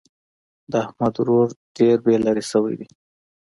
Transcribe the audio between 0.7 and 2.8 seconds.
د احمد ورور ډېر بې لارې شوی